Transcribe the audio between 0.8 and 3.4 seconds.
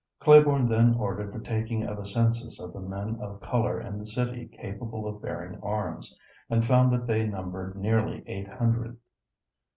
ordered the taking of a census of the men of